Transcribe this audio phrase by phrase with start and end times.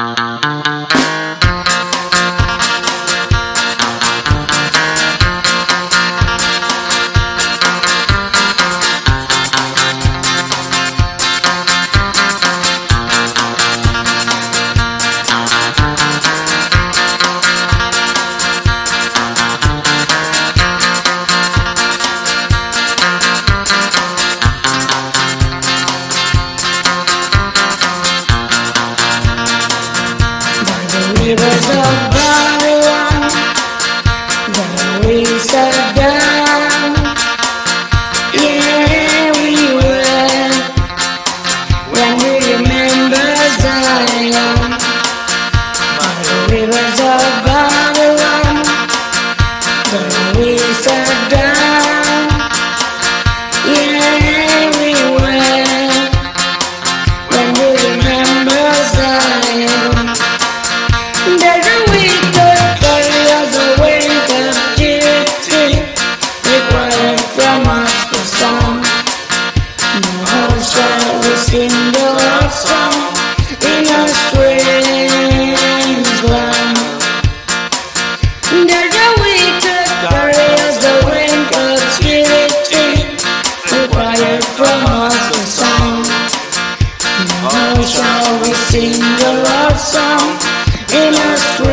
[0.00, 1.39] rivers
[88.70, 90.49] sing the love song
[90.92, 91.69] en las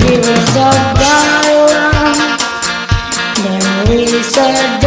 [0.00, 2.38] rivers of Babylon.
[3.42, 3.56] the
[3.90, 4.82] rivers of